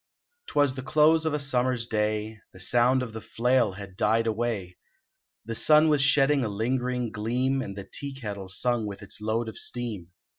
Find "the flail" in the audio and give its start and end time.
3.13-3.73